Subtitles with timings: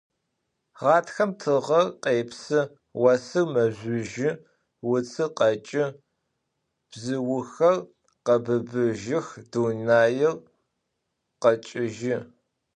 [0.79, 2.59] Ğatxem tığer khêpsı,
[3.01, 4.29] vosır mezjüjı,
[4.87, 5.85] vutsır kheç'ı,
[6.89, 7.77] bzıuxer
[8.25, 10.33] khebıbıjıx, dunair
[11.41, 12.17] kheç'ejı.